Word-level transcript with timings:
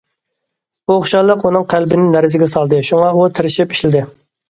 بۇ 0.91 0.95
خۇشاللىق 1.03 1.45
ئۇنىڭ 1.51 1.69
قەلبىنى 1.75 2.09
لەرزىگە 2.17 2.51
سالدى، 2.57 2.83
شۇڭا 2.91 3.15
ئۇ 3.19 3.33
تىرىشىپ 3.39 3.79
ئىشلىدى. 3.81 4.07